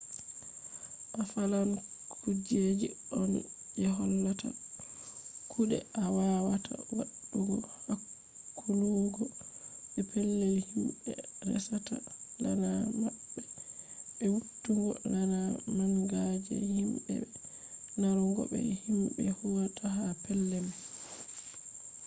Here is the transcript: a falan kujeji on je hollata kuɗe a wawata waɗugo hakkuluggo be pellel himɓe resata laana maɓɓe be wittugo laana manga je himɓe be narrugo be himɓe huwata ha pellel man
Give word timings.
a 1.19 1.21
falan 1.31 1.69
kujeji 2.13 2.87
on 3.19 3.31
je 3.81 3.87
hollata 3.97 4.49
kuɗe 5.51 5.77
a 6.01 6.03
wawata 6.15 6.73
waɗugo 6.97 7.55
hakkuluggo 7.83 9.23
be 9.93 10.01
pellel 10.11 10.55
himɓe 10.71 11.11
resata 11.49 11.95
laana 12.43 12.69
maɓɓe 13.01 13.39
be 14.17 14.25
wittugo 14.35 14.89
laana 15.11 15.39
manga 15.77 16.19
je 16.45 16.55
himɓe 16.75 17.13
be 17.29 17.37
narrugo 17.99 18.41
be 18.51 18.59
himɓe 18.83 19.23
huwata 19.39 19.85
ha 19.95 20.05
pellel 20.23 20.63
man 20.67 20.75